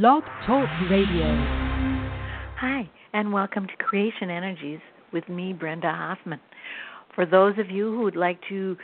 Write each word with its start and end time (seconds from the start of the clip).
Blog 0.00 0.24
Talk 0.44 0.68
Radio. 0.90 1.24
Hi, 2.58 2.90
and 3.12 3.32
welcome 3.32 3.68
to 3.68 3.76
Creation 3.76 4.28
Energies 4.28 4.80
with 5.12 5.28
me, 5.28 5.52
Brenda 5.52 5.92
Hoffman. 5.92 6.40
For 7.14 7.24
those 7.24 7.56
of 7.58 7.70
you 7.70 7.92
who 7.92 8.00
would 8.00 8.16
like 8.16 8.40
to 8.48 8.76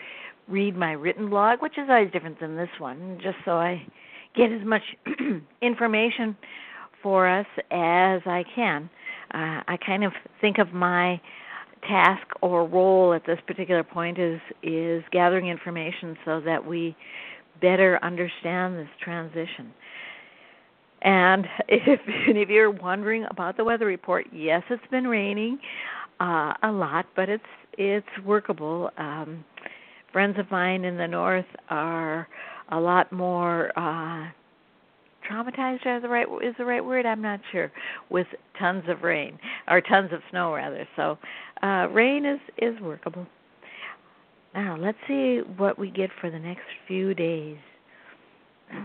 read 0.47 0.77
my 0.77 0.93
written 0.93 1.29
blog, 1.29 1.63
which 1.63 1.79
is 1.79 1.89
always 1.91 2.13
different 2.13 2.39
than 2.39 2.57
this 2.57 2.69
one, 2.79 3.19
just 3.21 3.39
so 3.45 3.55
I 3.55 3.85
get 4.37 4.53
as 4.53 4.65
much 4.65 4.83
information 5.63 6.37
for 7.03 7.27
us 7.29 7.47
as 7.73 8.21
I 8.25 8.45
can. 8.55 8.89
Uh, 9.35 9.67
I 9.67 9.79
kind 9.85 10.05
of 10.05 10.13
think 10.41 10.59
of 10.59 10.73
my 10.73 11.21
task 11.89 12.23
or 12.41 12.69
role 12.69 13.15
at 13.15 13.27
this 13.27 13.41
particular 13.49 13.83
point 13.83 14.21
is 14.21 14.41
is 14.63 15.03
gathering 15.11 15.49
information 15.49 16.17
so 16.25 16.41
that 16.43 16.65
we 16.65 16.95
better 17.61 17.99
understand 18.05 18.79
this 18.79 18.89
transition. 19.03 19.73
And 21.03 21.47
if 21.69 22.01
any 22.29 22.43
of 22.43 22.51
you 22.51 22.61
are 22.63 22.71
wondering 22.71 23.27
about 23.31 23.57
the 23.57 23.65
weather 23.65 23.87
report, 23.87 24.27
yes, 24.33 24.63
it's 24.71 24.87
been 24.91 25.07
raining 25.07 25.59
uh, 26.21 26.55
a 26.63 26.71
lot, 26.71 27.07
but 27.17 27.29
it's 27.29 27.43
it's 27.79 28.07
workable. 28.25 28.91
Um, 28.99 29.45
friends 30.13 30.39
of 30.39 30.51
mine 30.51 30.85
in 30.85 30.97
the 30.97 31.07
north 31.07 31.47
are 31.69 32.29
a 32.71 32.79
lot 32.79 33.11
more 33.11 33.71
uh, 33.79 34.29
traumatized. 35.29 35.97
Is 35.97 36.03
the 36.03 36.09
right 36.09 36.27
is 36.43 36.55
the 36.59 36.65
right 36.65 36.85
word? 36.85 37.07
I'm 37.07 37.23
not 37.23 37.41
sure. 37.53 37.73
With 38.11 38.27
tons 38.59 38.85
of 38.89 39.03
rain 39.03 39.39
or 39.69 39.81
tons 39.81 40.13
of 40.13 40.21
snow 40.31 40.55
rather. 40.55 40.87
So 40.97 41.19
uh, 41.63 41.89
rain 41.91 42.27
is 42.27 42.41
is 42.59 42.79
workable. 42.81 43.27
Now 44.55 44.77
let's 44.79 44.99
see 45.07 45.41
what 45.57 45.79
we 45.79 45.91
get 45.91 46.11
for 46.21 46.31
the 46.31 46.39
next 46.39 46.65
few 46.87 47.15
days. 47.15 47.59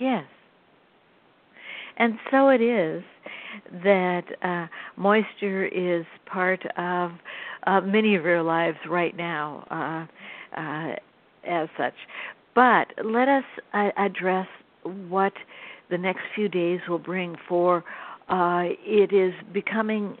Yes. 0.00 0.24
And 1.98 2.18
so 2.30 2.48
it 2.48 2.62
is 2.62 3.02
that 3.84 4.22
uh, 4.42 4.66
moisture 4.96 5.66
is 5.66 6.06
part 6.26 6.64
of 6.78 7.12
uh, 7.66 7.80
many 7.82 8.14
of 8.14 8.24
your 8.24 8.42
lives 8.42 8.78
right 8.88 9.14
now, 9.16 9.66
uh, 10.56 10.58
uh, 10.58 10.94
as 11.46 11.68
such. 11.76 11.94
But 12.54 12.88
let 13.04 13.28
us 13.28 13.44
uh, 13.74 13.90
address 13.98 14.46
what 15.08 15.34
the 15.90 15.98
next 15.98 16.22
few 16.34 16.48
days 16.48 16.80
will 16.88 16.98
bring. 16.98 17.36
For 17.48 17.84
uh, 18.28 18.62
it 18.84 19.12
is 19.12 19.34
becoming 19.52 20.16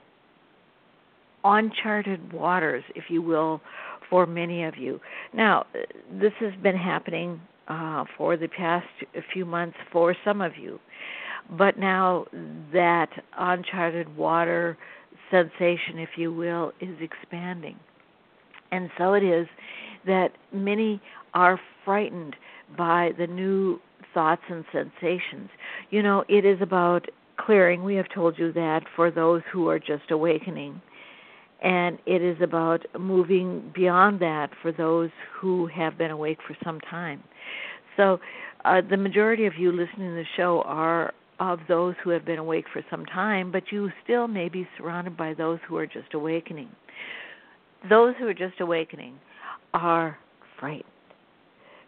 uncharted 1.44 2.32
waters, 2.32 2.84
if 2.94 3.04
you 3.08 3.22
will, 3.22 3.62
for 4.10 4.26
many 4.26 4.64
of 4.64 4.76
you. 4.76 5.00
Now, 5.32 5.64
this 6.12 6.32
has 6.40 6.52
been 6.62 6.76
happening 6.76 7.40
uh, 7.68 8.04
for 8.16 8.36
the 8.36 8.48
past 8.48 8.86
few 9.32 9.44
months 9.44 9.76
for 9.92 10.14
some 10.24 10.40
of 10.40 10.56
you. 10.56 10.78
But 11.58 11.78
now 11.78 12.26
that 12.72 13.08
uncharted 13.36 14.16
water 14.16 14.76
sensation, 15.30 15.98
if 15.98 16.10
you 16.16 16.32
will, 16.32 16.72
is 16.80 16.96
expanding. 17.00 17.78
And 18.72 18.90
so 18.98 19.14
it 19.14 19.24
is 19.24 19.46
that 20.06 20.30
many 20.52 21.00
are 21.34 21.60
frightened 21.84 22.36
by 22.76 23.10
the 23.18 23.26
new 23.26 23.80
thoughts 24.14 24.42
and 24.48 24.64
sensations. 24.72 25.50
You 25.90 26.02
know, 26.02 26.24
it 26.28 26.44
is 26.44 26.60
about 26.60 27.06
clearing. 27.36 27.82
We 27.82 27.94
have 27.96 28.08
told 28.14 28.38
you 28.38 28.52
that 28.52 28.82
for 28.94 29.10
those 29.10 29.42
who 29.52 29.68
are 29.68 29.78
just 29.78 30.10
awakening. 30.10 30.80
And 31.62 31.98
it 32.06 32.22
is 32.22 32.36
about 32.40 32.84
moving 32.98 33.70
beyond 33.74 34.20
that 34.20 34.50
for 34.62 34.72
those 34.72 35.10
who 35.38 35.66
have 35.66 35.98
been 35.98 36.10
awake 36.10 36.38
for 36.46 36.56
some 36.64 36.80
time. 36.80 37.22
So, 37.96 38.18
uh, 38.64 38.82
the 38.88 38.96
majority 38.96 39.46
of 39.46 39.54
you 39.58 39.70
listening 39.72 40.10
to 40.10 40.14
the 40.14 40.24
show 40.36 40.62
are 40.66 41.12
of 41.38 41.60
those 41.68 41.94
who 42.04 42.10
have 42.10 42.24
been 42.24 42.38
awake 42.38 42.66
for 42.72 42.84
some 42.90 43.06
time, 43.06 43.50
but 43.50 43.64
you 43.72 43.90
still 44.04 44.28
may 44.28 44.48
be 44.48 44.68
surrounded 44.76 45.16
by 45.16 45.34
those 45.34 45.58
who 45.66 45.76
are 45.76 45.86
just 45.86 46.12
awakening. 46.12 46.68
Those 47.88 48.14
who 48.18 48.26
are 48.28 48.34
just 48.34 48.60
awakening 48.60 49.18
are 49.72 50.18
frightened 50.58 50.84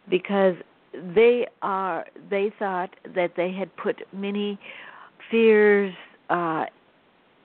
because 0.09 0.55
they 1.15 1.47
are 1.61 2.07
they 2.31 2.53
thought 2.59 2.91
that 3.15 3.33
they 3.37 3.53
had 3.53 3.75
put 3.77 3.97
many 4.13 4.59
fears, 5.31 5.93
uh, 6.31 6.65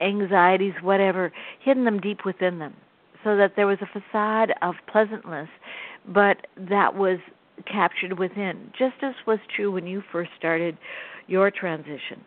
anxieties, 0.02 0.74
whatever, 0.82 1.32
hidden 1.60 1.86
them 1.86 2.00
deep 2.00 2.26
within 2.26 2.60
them, 2.60 2.74
so 3.24 3.36
that 3.38 3.54
there 3.56 3.68
was 3.68 3.80
a 3.82 4.00
facade 4.00 4.54
of 4.62 4.76
pleasantness, 4.92 5.50
but 6.08 6.48
that 6.70 6.96
was 6.96 7.20
captured 7.66 8.20
within, 8.20 8.72
just 8.78 8.96
as 9.02 9.14
was 9.26 9.40
true 9.56 9.72
when 9.72 9.88
you 9.88 10.04
first 10.12 10.32
started 10.38 10.78
your 11.28 11.52
transition. 11.52 12.24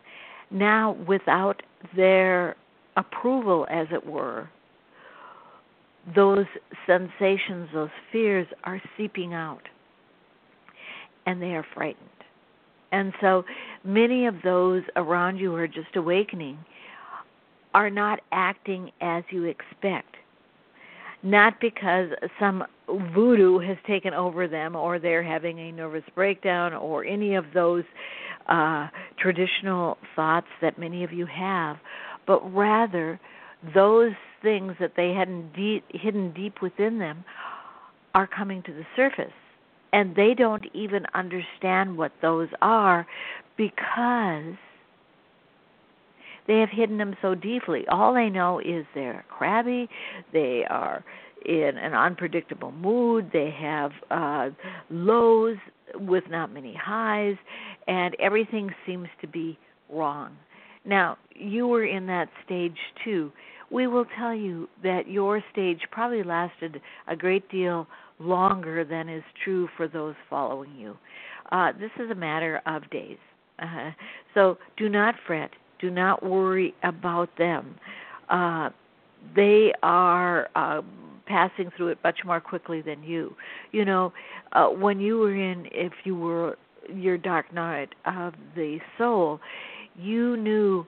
Now, 0.50 0.92
without 1.06 1.62
their 1.94 2.56
approval, 2.97 3.66
as 3.70 3.87
it 3.92 4.04
were, 4.04 4.48
those 6.14 6.47
sensations, 6.87 7.69
those 7.72 7.91
fears 8.10 8.47
are 8.64 8.82
seeping 8.97 9.32
out, 9.32 9.62
and 11.26 11.41
they 11.41 11.54
are 11.54 11.66
frightened. 11.75 12.08
And 12.92 13.12
so 13.20 13.44
many 13.84 14.26
of 14.26 14.34
those 14.42 14.82
around 14.97 15.38
you 15.38 15.54
are 15.54 15.69
just 15.69 15.94
awakening 15.94 16.58
are 17.75 17.91
not 17.91 18.20
acting 18.32 18.91
as 19.00 19.25
you 19.31 19.44
expect 19.44 20.16
not 21.22 21.60
because 21.60 22.08
some 22.38 22.64
voodoo 23.14 23.58
has 23.58 23.76
taken 23.86 24.14
over 24.14 24.48
them 24.48 24.75
or 24.75 24.98
they're 24.98 25.22
having 25.22 25.58
a 25.58 25.72
nervous 25.72 26.04
breakdown 26.14 26.72
or 26.72 27.04
any 27.04 27.34
of 27.34 27.44
those 27.53 27.84
uh, 28.48 28.88
traditional 29.19 29.98
thoughts 30.16 30.47
that 30.62 30.78
many 30.78 31.04
of 31.04 31.12
you 31.12 31.26
have, 31.26 31.76
but 32.26 32.41
rather 32.54 33.20
those 33.75 34.12
things 34.42 34.72
that 34.81 34.92
they 34.97 35.12
hadn't 35.12 35.52
de- 35.52 35.84
hidden 35.91 36.32
deep 36.32 36.62
within 36.62 36.98
them 36.98 37.22
are 38.14 38.26
coming 38.26 38.62
to 38.62 38.72
the 38.72 38.84
surface. 38.97 39.32
And 39.92 40.14
they 40.16 40.34
don't 40.34 40.64
even 40.72 41.04
understand 41.14 41.98
what 41.98 42.12
those 42.22 42.48
are 42.62 43.06
because 43.56 44.54
they 46.47 46.59
have 46.59 46.69
hidden 46.71 46.99
them 46.99 47.15
so 47.23 47.34
deeply. 47.34 47.84
All 47.89 48.15
they 48.15 48.28
know 48.28 48.59
is 48.59 48.84
they're 48.95 49.25
crabby, 49.28 49.89
they 50.33 50.65
are 50.69 51.05
in 51.45 51.78
an 51.78 51.95
unpredictable 51.95 52.73
mood, 52.73 53.31
they 53.33 53.55
have 53.59 53.93
uh, 54.11 54.50
lows 54.91 55.56
with 55.95 56.25
not 56.29 56.53
many 56.53 56.75
highs, 56.75 57.37
and 57.87 58.15
everything 58.21 58.71
seems 58.87 59.09
to 59.21 59.27
be 59.27 59.59
wrong. 59.89 60.37
Now, 60.84 61.19
you 61.34 61.67
were 61.67 61.84
in 61.84 62.06
that 62.06 62.29
stage 62.45 62.77
too. 63.05 63.33
We 63.71 63.87
will 63.87 64.06
tell 64.19 64.34
you 64.34 64.69
that 64.83 65.09
your 65.09 65.43
stage 65.53 65.81
probably 65.91 66.23
lasted 66.23 66.81
a 67.06 67.17
great 67.17 67.49
deal 67.50 67.87
longer 68.19 68.84
than 68.84 69.09
is 69.09 69.23
true 69.45 69.69
for 69.77 69.89
those 69.89 70.14
following 70.29 70.75
you. 70.76 70.97
Uh, 71.53 71.73
this 71.73 71.91
is 71.99 72.11
a 72.11 72.14
matter 72.14 72.61
of 72.67 72.88
days. 72.91 73.19
Uh, 73.59 73.91
so 74.35 74.59
do 74.76 74.88
not 74.88 75.14
fret. 75.26 75.50
Do 75.81 75.91
not 75.91 76.23
worry 76.23 76.75
about 76.82 77.31
them. 77.38 77.77
Uh, 78.29 78.71
they 79.35 79.73
are 79.82 80.49
uh, 80.55 80.82
passing 81.27 81.71
through 81.77 81.88
it 81.88 81.99
much 82.03 82.21
more 82.25 82.41
quickly 82.41 82.81
than 82.82 83.03
you. 83.03 83.35
You 83.73 83.85
know, 83.85 84.12
uh, 84.53 84.67
when 84.67 85.00
you 85.00 85.19
were 85.19 85.35
in, 85.35 85.67
if 85.73 85.93
you 86.05 86.17
were 86.17 86.56
your 86.94 87.19
dark 87.19 87.53
night 87.53 87.94
of 88.05 88.35
the 88.56 88.79
soul, 88.99 89.41
you 89.97 90.37
knew 90.37 90.87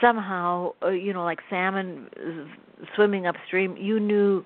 somehow, 0.00 0.72
uh, 0.82 0.88
you 0.90 1.12
know, 1.12 1.24
like 1.24 1.40
salmon 1.48 2.08
swimming 2.94 3.26
upstream, 3.26 3.76
you 3.76 3.98
knew 3.98 4.44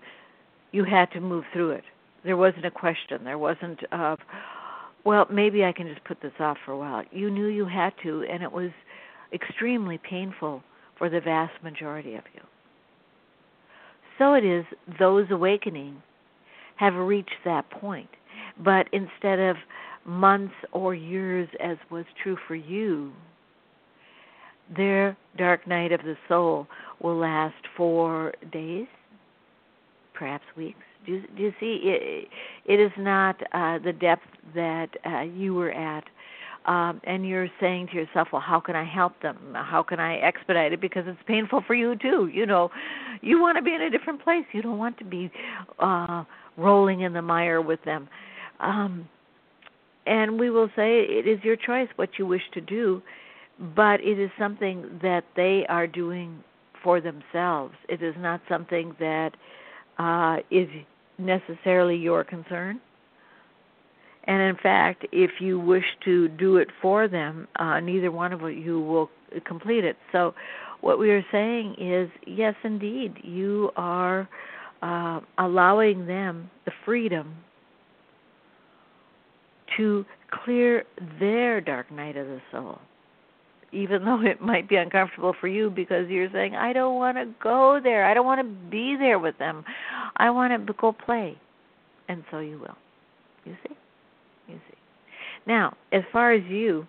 you 0.72 0.84
had 0.84 1.10
to 1.12 1.20
move 1.20 1.44
through 1.52 1.72
it. 1.72 1.84
There 2.24 2.36
wasn't 2.36 2.66
a 2.66 2.70
question. 2.70 3.24
There 3.24 3.38
wasn't 3.38 3.80
of, 3.92 4.18
well, 5.04 5.26
maybe 5.30 5.64
I 5.64 5.72
can 5.72 5.86
just 5.86 6.04
put 6.04 6.20
this 6.20 6.32
off 6.40 6.58
for 6.64 6.72
a 6.72 6.78
while. 6.78 7.02
You 7.10 7.30
knew 7.30 7.46
you 7.46 7.66
had 7.66 7.92
to, 8.02 8.24
and 8.30 8.42
it 8.42 8.52
was 8.52 8.70
extremely 9.32 9.98
painful 9.98 10.62
for 10.98 11.08
the 11.08 11.20
vast 11.20 11.52
majority 11.62 12.14
of 12.14 12.24
you. 12.34 12.42
So 14.18 14.34
it 14.34 14.44
is 14.44 14.64
those 14.98 15.26
awakening 15.30 16.02
have 16.76 16.94
reached 16.94 17.30
that 17.44 17.70
point. 17.70 18.10
But 18.62 18.88
instead 18.92 19.38
of 19.38 19.56
months 20.04 20.54
or 20.72 20.94
years, 20.94 21.48
as 21.62 21.76
was 21.90 22.04
true 22.22 22.36
for 22.46 22.54
you, 22.54 23.12
their 24.76 25.16
dark 25.36 25.66
night 25.66 25.92
of 25.92 26.00
the 26.02 26.16
soul 26.28 26.66
will 27.02 27.16
last 27.16 27.54
for 27.76 28.32
days, 28.52 28.86
perhaps 30.14 30.44
weeks. 30.56 30.78
Do 31.06 31.12
you, 31.12 31.22
do 31.36 31.42
you 31.42 31.52
see? 31.60 31.80
It, 31.84 32.28
it 32.66 32.80
is 32.80 32.92
not 32.98 33.40
uh, 33.52 33.78
the 33.78 33.92
depth 33.92 34.26
that 34.54 34.88
uh, 35.06 35.22
you 35.22 35.54
were 35.54 35.72
at. 35.72 36.04
Um, 36.66 37.00
and 37.04 37.26
you're 37.26 37.48
saying 37.58 37.88
to 37.88 37.94
yourself, 37.94 38.28
well, 38.32 38.42
how 38.42 38.60
can 38.60 38.76
I 38.76 38.84
help 38.84 39.20
them? 39.22 39.38
How 39.54 39.82
can 39.82 39.98
I 39.98 40.16
expedite 40.18 40.74
it? 40.74 40.80
Because 40.80 41.04
it's 41.06 41.18
painful 41.26 41.62
for 41.66 41.74
you 41.74 41.96
too. 41.96 42.30
You 42.32 42.44
know, 42.44 42.70
you 43.22 43.40
want 43.40 43.56
to 43.56 43.62
be 43.62 43.72
in 43.72 43.80
a 43.80 43.88
different 43.88 44.22
place. 44.22 44.44
You 44.52 44.60
don't 44.60 44.76
want 44.76 44.98
to 44.98 45.04
be 45.04 45.30
uh, 45.78 46.24
rolling 46.58 47.00
in 47.00 47.14
the 47.14 47.22
mire 47.22 47.62
with 47.62 47.82
them. 47.84 48.08
Um, 48.60 49.08
and 50.06 50.38
we 50.38 50.50
will 50.50 50.68
say 50.76 51.00
it 51.00 51.26
is 51.26 51.42
your 51.42 51.56
choice 51.56 51.88
what 51.96 52.10
you 52.18 52.26
wish 52.26 52.42
to 52.52 52.60
do, 52.60 53.02
but 53.74 54.00
it 54.00 54.18
is 54.18 54.30
something 54.38 55.00
that 55.02 55.24
they 55.36 55.64
are 55.68 55.86
doing 55.86 56.44
for 56.82 57.00
themselves. 57.00 57.74
It 57.88 58.02
is 58.02 58.14
not 58.18 58.40
something 58.48 58.94
that 58.98 59.30
uh, 59.98 60.38
is 60.50 60.68
necessarily 61.20 61.96
your 61.96 62.24
concern. 62.24 62.80
And 64.24 64.42
in 64.42 64.56
fact, 64.62 65.06
if 65.12 65.30
you 65.40 65.58
wish 65.58 65.84
to 66.04 66.28
do 66.28 66.56
it 66.56 66.68
for 66.82 67.08
them, 67.08 67.48
uh, 67.56 67.80
neither 67.80 68.10
one 68.10 68.32
of 68.32 68.40
you 68.42 68.80
will 68.80 69.10
complete 69.46 69.84
it. 69.84 69.96
So, 70.12 70.34
what 70.82 70.98
we 70.98 71.10
are 71.10 71.24
saying 71.30 71.76
is 71.78 72.10
yes, 72.26 72.54
indeed, 72.64 73.14
you 73.22 73.70
are 73.76 74.28
uh, 74.82 75.20
allowing 75.38 76.06
them 76.06 76.50
the 76.64 76.72
freedom 76.84 77.34
to 79.76 80.04
clear 80.44 80.84
their 81.18 81.60
dark 81.60 81.90
night 81.90 82.16
of 82.16 82.26
the 82.26 82.40
soul 82.50 82.78
even 83.72 84.04
though 84.04 84.22
it 84.22 84.40
might 84.40 84.68
be 84.68 84.76
uncomfortable 84.76 85.34
for 85.40 85.48
you 85.48 85.70
because 85.70 86.08
you're 86.08 86.30
saying 86.32 86.54
I 86.54 86.72
don't 86.72 86.96
want 86.96 87.16
to 87.16 87.26
go 87.42 87.80
there. 87.82 88.04
I 88.04 88.14
don't 88.14 88.26
want 88.26 88.40
to 88.40 88.70
be 88.70 88.96
there 88.98 89.18
with 89.18 89.38
them. 89.38 89.64
I 90.16 90.30
want 90.30 90.66
to 90.66 90.72
go 90.74 90.92
play. 90.92 91.36
And 92.08 92.24
so 92.30 92.40
you 92.40 92.58
will. 92.58 92.76
You 93.44 93.56
see? 93.62 93.76
You 94.48 94.56
see. 94.68 94.76
Now, 95.46 95.76
as 95.92 96.02
far 96.12 96.32
as 96.32 96.42
you 96.48 96.86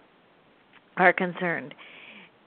are 0.98 1.13
concerned, 1.13 1.74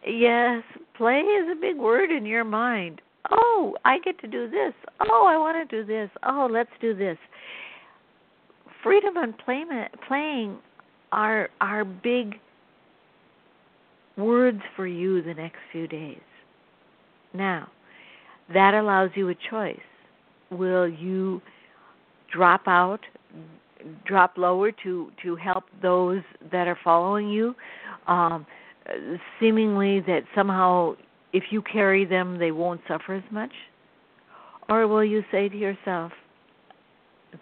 yes, 0.06 0.62
play 0.96 1.20
is 1.20 1.48
a 1.50 1.60
big 1.60 1.76
word 1.76 2.10
in 2.10 2.26
your 2.26 2.44
mind. 2.44 3.00
Oh, 3.30 3.74
I 3.84 3.98
get 4.00 4.18
to 4.20 4.26
do 4.26 4.50
this. 4.50 4.74
Oh, 5.00 5.26
I 5.26 5.38
want 5.38 5.68
to 5.68 5.82
do 5.82 5.86
this. 5.86 6.10
Oh, 6.24 6.48
let's 6.50 6.70
do 6.80 6.94
this 6.94 7.16
freedom 8.84 9.16
and 9.16 9.36
play, 9.38 9.64
playing 10.06 10.58
are 11.10 11.48
are 11.60 11.84
big 11.84 12.34
words 14.16 14.60
for 14.76 14.86
you 14.86 15.22
the 15.22 15.34
next 15.34 15.58
few 15.72 15.86
days. 15.86 16.20
Now, 17.32 17.68
that 18.52 18.74
allows 18.74 19.10
you 19.14 19.28
a 19.30 19.34
choice. 19.50 19.78
Will 20.50 20.88
you 20.88 21.40
drop 22.32 22.62
out, 22.66 23.00
drop 24.04 24.36
lower 24.36 24.70
to 24.82 25.10
to 25.22 25.36
help 25.36 25.64
those 25.82 26.22
that 26.52 26.68
are 26.68 26.78
following 26.84 27.28
you, 27.28 27.54
um, 28.06 28.46
seemingly 29.40 30.00
that 30.00 30.22
somehow 30.34 30.94
if 31.32 31.44
you 31.50 31.62
carry 31.62 32.04
them 32.04 32.38
they 32.38 32.52
won't 32.52 32.80
suffer 32.86 33.14
as 33.14 33.24
much, 33.30 33.52
or 34.68 34.86
will 34.86 35.04
you 35.04 35.22
say 35.32 35.48
to 35.48 35.56
yourself, 35.56 36.12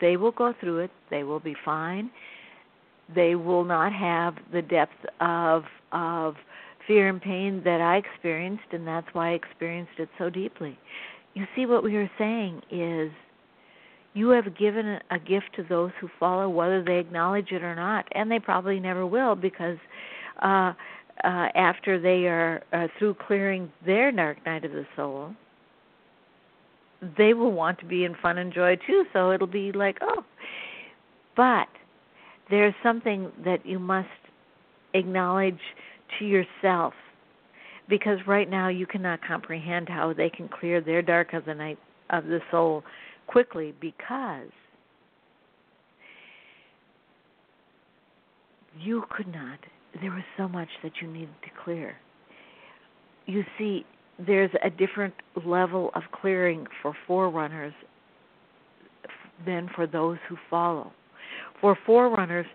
they 0.01 0.17
will 0.17 0.33
go 0.33 0.55
through 0.61 0.79
it. 0.79 0.91
They 1.11 1.25
will 1.25 1.41
be 1.41 1.55
fine. 1.65 2.11
They 3.15 3.35
will 3.35 3.65
not 3.65 3.93
have 3.93 4.35
the 4.53 4.63
depth 4.63 5.07
of 5.21 5.65
of 5.93 6.37
fear 6.87 7.09
and 7.09 7.21
pain 7.21 7.63
that 7.65 7.81
I 7.81 7.97
experienced, 7.97 8.65
and 8.73 8.87
that's 8.87 9.07
why 9.13 9.31
I 9.31 9.33
experienced 9.33 9.93
it 9.99 10.09
so 10.19 10.31
deeply. 10.31 10.79
You 11.35 11.47
see, 11.55 11.67
what 11.67 11.83
we 11.85 11.97
are 11.97 12.11
saying 12.19 12.63
is 12.71 13.11
you 14.15 14.29
have 14.31 14.57
given 14.57 14.99
a 15.11 15.19
gift 15.19 15.51
to 15.57 15.63
those 15.63 15.91
who 16.01 16.09
follow, 16.19 16.49
whether 16.49 16.83
they 16.83 16.99
acknowledge 16.99 17.53
it 17.53 17.63
or 17.63 17.75
not, 17.75 18.07
and 18.13 18.31
they 18.31 18.39
probably 18.39 18.79
never 18.81 19.07
will 19.07 19.35
because 19.35 19.79
uh, 20.43 20.73
uh, 21.25 21.49
after 21.55 22.01
they 22.01 22.27
are 22.27 22.63
uh, 22.73 22.89
through 22.99 23.15
clearing 23.15 23.71
their 23.87 24.13
dark 24.13 24.45
night 24.45 24.65
of 24.65 24.73
the 24.73 24.87
soul, 24.97 25.35
they 27.17 27.35
will 27.35 27.53
want 27.53 27.79
to 27.79 27.87
be 27.87 28.05
in 28.05 28.15
fun 28.21 28.39
and 28.39 28.53
joy 28.53 28.77
too. 28.87 29.05
So 29.13 29.33
it'll 29.33 29.47
be 29.47 29.73
like, 29.73 29.99
oh, 30.03 30.25
but 31.37 31.69
there's 32.53 32.75
something 32.83 33.33
that 33.47 33.65
you 33.65 33.79
must 33.79 34.09
acknowledge 34.93 35.59
to 36.19 36.27
yourself 36.27 36.93
because 37.89 38.19
right 38.27 38.51
now 38.51 38.69
you 38.69 38.87
cannot 38.87 39.21
comprehend 39.27 39.89
how 39.89 40.13
they 40.13 40.29
can 40.29 40.49
clear 40.49 40.83
their 40.83 41.01
dark 41.01 41.33
of 41.33 41.47
the 41.47 41.55
night 41.55 41.79
of 42.11 42.27
the 42.27 42.41
soul 42.51 42.85
quickly 43.27 43.73
because 43.81 44.51
you 48.79 49.03
could 49.09 49.33
not 49.33 49.59
there 50.03 50.11
was 50.11 50.25
so 50.37 50.47
much 50.47 50.69
that 50.83 50.93
you 51.01 51.09
needed 51.09 51.35
to 51.43 51.49
clear 51.65 51.97
you 53.25 53.43
see 53.57 53.87
there's 54.27 54.51
a 54.63 54.69
different 54.69 55.15
level 55.47 55.91
of 55.95 56.03
clearing 56.13 56.67
for 56.83 56.95
forerunners 57.07 57.73
than 59.47 59.69
for 59.75 59.87
those 59.87 60.19
who 60.29 60.37
follow. 60.51 60.93
For 61.63 61.79
forerunners, 61.87 62.47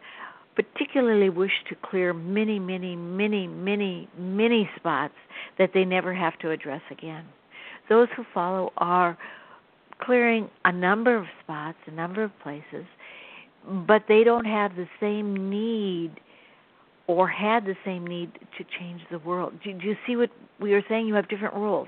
particularly 0.55 1.29
wish 1.29 1.51
to 1.69 1.75
clear 1.81 2.13
many, 2.13 2.59
many, 2.59 2.95
many, 2.95 3.47
many, 3.47 4.09
many 4.19 4.69
spots 4.75 5.13
that 5.57 5.71
they 5.73 5.85
never 5.85 6.13
have 6.13 6.37
to 6.39 6.51
address 6.51 6.81
again. 6.91 7.25
Those 7.89 8.09
who 8.15 8.25
follow 8.33 8.73
are 8.77 9.17
clearing 10.01 10.49
a 10.65 10.71
number 10.71 11.15
of 11.15 11.25
spots, 11.43 11.77
a 11.87 11.91
number 11.91 12.21
of 12.23 12.31
places, 12.43 12.85
but 13.87 14.03
they 14.07 14.23
don't 14.23 14.45
have 14.45 14.75
the 14.75 14.87
same 14.99 15.49
need 15.49 16.11
or 17.07 17.27
had 17.27 17.65
the 17.65 17.75
same 17.85 18.05
need 18.05 18.33
to 18.57 18.65
change 18.77 19.01
the 19.09 19.19
world. 19.19 19.53
Do, 19.63 19.71
do 19.73 19.87
you 19.87 19.95
see 20.05 20.17
what 20.17 20.29
we 20.59 20.73
are 20.73 20.83
saying? 20.89 21.07
You 21.07 21.13
have 21.13 21.29
different 21.29 21.55
rules. 21.55 21.87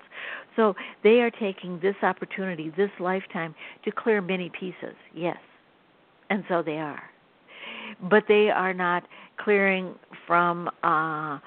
So 0.55 0.73
they 1.03 1.19
are 1.19 1.29
taking 1.31 1.79
this 1.81 1.95
opportunity, 2.01 2.71
this 2.77 2.91
lifetime, 2.99 3.53
to 3.83 3.91
clear 3.91 4.21
many 4.21 4.49
pieces, 4.57 4.95
yes. 5.13 5.37
And 6.29 6.43
so 6.47 6.61
they 6.61 6.77
are. 6.77 7.03
But 8.09 8.25
they 8.27 8.49
are 8.49 8.73
not 8.73 9.03
clearing 9.37 9.95
from 10.27 10.69
uh, 10.83 11.39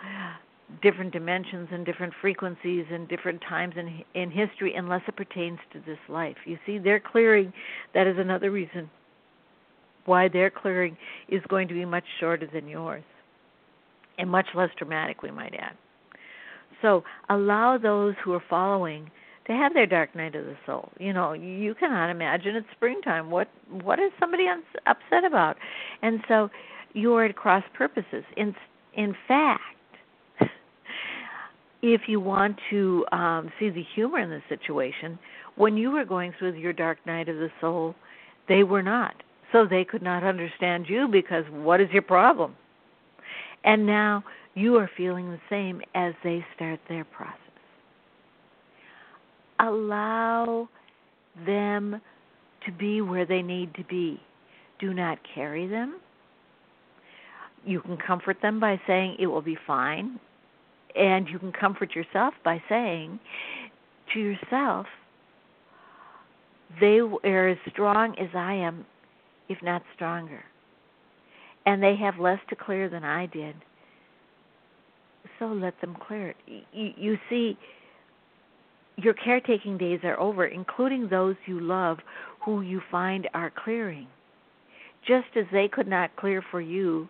different 0.82 1.12
dimensions 1.12 1.68
and 1.72 1.84
different 1.84 2.12
frequencies 2.20 2.86
and 2.90 3.08
different 3.08 3.40
times 3.48 3.74
in 3.76 4.02
in 4.20 4.30
history 4.30 4.74
unless 4.74 5.02
it 5.06 5.16
pertains 5.16 5.58
to 5.72 5.80
this 5.86 5.98
life. 6.08 6.36
You 6.46 6.58
see, 6.66 6.78
they're 6.78 7.00
clearing 7.00 7.52
that 7.94 8.06
is 8.06 8.16
another 8.18 8.50
reason 8.50 8.90
why 10.04 10.28
their 10.28 10.50
clearing 10.50 10.96
is 11.28 11.42
going 11.48 11.68
to 11.68 11.74
be 11.74 11.84
much 11.84 12.04
shorter 12.18 12.48
than 12.52 12.66
yours 12.66 13.04
and 14.18 14.28
much 14.28 14.46
less 14.54 14.70
dramatic, 14.76 15.22
we 15.22 15.30
might 15.30 15.54
add. 15.54 15.76
So 16.80 17.04
allow 17.28 17.78
those 17.78 18.14
who 18.24 18.32
are 18.32 18.42
following 18.50 19.10
to 19.46 19.52
have 19.52 19.74
their 19.74 19.86
dark 19.86 20.14
night 20.14 20.34
of 20.34 20.44
the 20.44 20.56
soul. 20.66 20.90
You 20.98 21.12
know, 21.12 21.32
you 21.32 21.74
cannot 21.74 22.10
imagine 22.10 22.56
it's 22.56 22.66
springtime. 22.72 23.30
What 23.30 23.48
what 23.82 23.98
is 23.98 24.12
somebody 24.20 24.46
upset 24.86 25.24
about? 25.24 25.56
And 26.02 26.20
so 26.28 26.48
you 26.92 27.14
are 27.14 27.24
at 27.24 27.36
cross 27.36 27.64
purposes. 27.74 28.24
In 28.36 28.54
in 28.94 29.14
fact, 29.26 29.62
if 31.82 32.02
you 32.06 32.20
want 32.20 32.58
to 32.70 33.04
um, 33.12 33.50
see 33.58 33.70
the 33.70 33.84
humor 33.94 34.18
in 34.18 34.30
the 34.30 34.42
situation, 34.48 35.18
when 35.56 35.76
you 35.76 35.90
were 35.90 36.04
going 36.04 36.32
through 36.38 36.54
your 36.54 36.72
dark 36.72 36.98
night 37.06 37.28
of 37.28 37.36
the 37.36 37.50
soul, 37.60 37.94
they 38.48 38.62
were 38.62 38.82
not. 38.82 39.14
So 39.50 39.66
they 39.68 39.84
could 39.84 40.02
not 40.02 40.24
understand 40.24 40.86
you 40.88 41.08
because 41.08 41.44
what 41.50 41.80
is 41.80 41.88
your 41.92 42.02
problem? 42.02 42.56
And 43.64 43.86
now 43.86 44.24
you 44.54 44.76
are 44.76 44.90
feeling 44.96 45.30
the 45.30 45.40
same 45.50 45.82
as 45.94 46.14
they 46.24 46.44
start 46.56 46.80
their 46.88 47.04
process. 47.04 47.41
Allow 49.62 50.68
them 51.46 52.00
to 52.66 52.72
be 52.72 53.00
where 53.00 53.24
they 53.24 53.42
need 53.42 53.74
to 53.74 53.84
be. 53.84 54.20
Do 54.78 54.92
not 54.92 55.18
carry 55.34 55.66
them. 55.66 56.00
You 57.64 57.80
can 57.80 57.96
comfort 57.96 58.38
them 58.42 58.58
by 58.58 58.80
saying 58.86 59.16
it 59.18 59.26
will 59.26 59.42
be 59.42 59.56
fine. 59.66 60.18
And 60.94 61.28
you 61.28 61.38
can 61.38 61.52
comfort 61.52 61.94
yourself 61.94 62.34
by 62.44 62.62
saying 62.68 63.18
to 64.12 64.20
yourself, 64.20 64.86
they 66.80 66.98
are 66.98 67.48
as 67.48 67.58
strong 67.70 68.14
as 68.18 68.28
I 68.34 68.54
am, 68.54 68.84
if 69.48 69.58
not 69.62 69.82
stronger 69.94 70.42
and 71.66 71.82
they 71.82 71.96
have 71.96 72.18
less 72.18 72.38
to 72.48 72.56
clear 72.56 72.88
than 72.88 73.04
I 73.04 73.26
did. 73.26 73.54
So 75.38 75.46
let 75.46 75.80
them 75.80 75.96
clear 76.06 76.30
it. 76.30 76.36
You, 76.72 76.90
you 76.96 77.18
see, 77.28 77.56
your 78.96 79.14
caretaking 79.14 79.78
days 79.78 80.00
are 80.04 80.18
over, 80.18 80.46
including 80.46 81.08
those 81.08 81.36
you 81.46 81.60
love 81.60 81.98
who 82.44 82.60
you 82.60 82.80
find 82.90 83.28
are 83.34 83.52
clearing. 83.64 84.06
Just 85.06 85.28
as 85.36 85.44
they 85.52 85.68
could 85.68 85.88
not 85.88 86.14
clear 86.16 86.42
for 86.50 86.60
you 86.60 87.08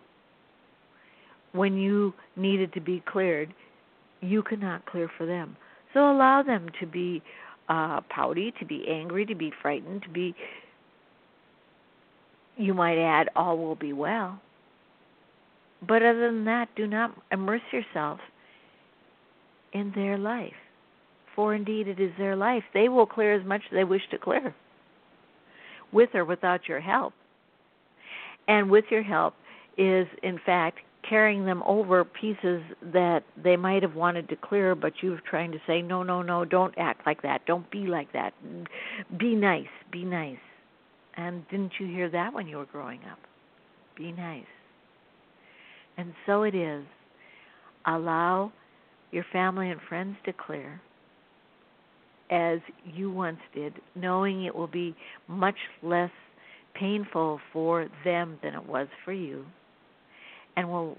when 1.51 1.77
you 1.77 2.13
needed 2.35 2.73
to 2.73 2.81
be 2.81 3.03
cleared, 3.07 3.53
you 4.21 4.41
cannot 4.41 4.85
clear 4.85 5.09
for 5.17 5.25
them. 5.25 5.55
So 5.93 6.11
allow 6.11 6.41
them 6.41 6.69
to 6.79 6.87
be 6.87 7.21
uh, 7.69 8.01
pouty, 8.09 8.53
to 8.59 8.65
be 8.65 8.85
angry, 8.89 9.25
to 9.25 9.35
be 9.35 9.51
frightened, 9.61 10.01
to 10.03 10.09
be, 10.09 10.33
you 12.57 12.73
might 12.73 12.97
add, 12.97 13.29
all 13.35 13.57
will 13.57 13.75
be 13.75 13.93
well. 13.93 14.39
But 15.87 16.01
other 16.01 16.31
than 16.31 16.45
that, 16.45 16.69
do 16.75 16.87
not 16.87 17.15
immerse 17.31 17.61
yourself 17.71 18.19
in 19.73 19.91
their 19.95 20.17
life. 20.17 20.53
For 21.35 21.55
indeed 21.55 21.87
it 21.87 21.99
is 21.99 22.11
their 22.17 22.35
life. 22.35 22.63
They 22.73 22.89
will 22.89 23.05
clear 23.05 23.33
as 23.33 23.45
much 23.45 23.61
as 23.65 23.75
they 23.75 23.83
wish 23.83 24.03
to 24.11 24.17
clear, 24.17 24.53
with 25.91 26.09
or 26.13 26.25
without 26.25 26.67
your 26.67 26.79
help. 26.79 27.13
And 28.47 28.69
with 28.69 28.85
your 28.89 29.03
help 29.03 29.33
is, 29.77 30.07
in 30.21 30.39
fact, 30.45 30.79
carrying 31.07 31.45
them 31.45 31.63
over 31.65 32.05
pieces 32.05 32.61
that 32.93 33.23
they 33.41 33.55
might 33.55 33.83
have 33.83 33.95
wanted 33.95 34.29
to 34.29 34.35
clear, 34.35 34.75
but 34.75 34.93
you're 35.01 35.19
trying 35.29 35.51
to 35.51 35.59
say, 35.67 35.81
no, 35.81 36.03
no, 36.03 36.21
no, 36.21 36.45
don't 36.45 36.73
act 36.77 37.05
like 37.05 37.21
that. 37.21 37.45
Don't 37.45 37.69
be 37.71 37.87
like 37.87 38.11
that. 38.13 38.33
Be 39.17 39.35
nice. 39.35 39.67
Be 39.91 40.05
nice. 40.05 40.37
And 41.15 41.47
didn't 41.49 41.73
you 41.79 41.87
hear 41.87 42.09
that 42.09 42.33
when 42.33 42.47
you 42.47 42.57
were 42.57 42.65
growing 42.65 42.99
up? 43.11 43.19
Be 43.95 44.11
nice. 44.11 44.45
And 45.97 46.13
so 46.25 46.43
it 46.43 46.55
is. 46.55 46.85
Allow 47.85 48.51
your 49.11 49.25
family 49.31 49.69
and 49.69 49.79
friends 49.89 50.15
to 50.25 50.33
clear 50.33 50.81
as 52.29 52.59
you 52.85 53.11
once 53.11 53.39
did, 53.53 53.73
knowing 53.95 54.45
it 54.45 54.55
will 54.55 54.67
be 54.67 54.95
much 55.27 55.57
less 55.81 56.11
painful 56.73 57.39
for 57.51 57.87
them 58.03 58.39
than 58.41 58.53
it 58.53 58.65
was 58.65 58.87
for 59.05 59.13
you 59.13 59.45
and 60.55 60.69
will 60.69 60.97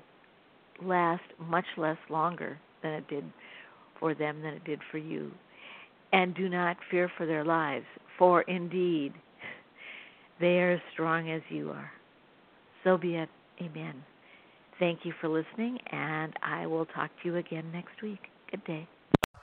last 0.83 1.23
much 1.39 1.65
less 1.77 1.97
longer 2.11 2.59
than 2.83 2.93
it 2.93 3.09
did 3.09 3.25
for 3.99 4.15
them 4.15 4.43
than 4.43 4.55
it 4.55 4.65
did 4.65 4.81
for 4.91 4.99
you. 4.99 5.31
And 6.13 6.35
do 6.35 6.49
not 6.49 6.77
fear 6.91 7.11
for 7.17 7.27
their 7.27 7.45
lives, 7.45 7.87
for 8.19 8.43
indeed 8.43 9.13
they 10.41 10.59
are 10.59 10.73
as 10.73 10.81
strong 10.93 11.31
as 11.31 11.43
you 11.49 11.71
are. 11.71 11.91
So 12.85 12.97
be 12.97 13.17
it. 13.17 13.29
Amen. 13.61 13.95
Thank 14.79 15.01
you 15.05 15.13
for 15.21 15.29
listening, 15.29 15.79
and 15.91 16.33
I 16.43 16.67
will 16.67 16.87
talk 16.87 17.11
to 17.23 17.29
you 17.29 17.37
again 17.37 17.65
next 17.73 18.03
week. 18.03 18.19
Good 18.51 18.65
day. 18.65 18.89